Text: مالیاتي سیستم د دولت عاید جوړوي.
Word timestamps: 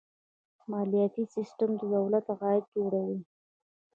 مالیاتي 0.71 1.23
سیستم 1.35 1.69
د 1.77 1.81
دولت 1.95 2.25
عاید 2.41 2.65
جوړوي. 2.75 3.19